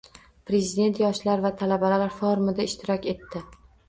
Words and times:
Prezident 0.51 0.95
Yoshlar 1.01 1.35
va 1.43 1.51
talabalar 1.59 2.07
forumida 2.21 2.65
ishtirok 2.71 3.07
etdi 3.13 3.43